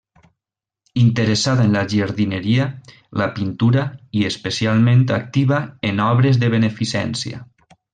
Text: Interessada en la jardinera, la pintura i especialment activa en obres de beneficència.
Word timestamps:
Interessada 1.01 1.65
en 1.69 1.73
la 1.79 1.83
jardinera, 1.91 2.65
la 3.23 3.29
pintura 3.37 3.85
i 4.23 4.27
especialment 4.33 5.07
activa 5.23 5.65
en 5.93 6.07
obres 6.11 6.45
de 6.47 6.55
beneficència. 6.59 7.45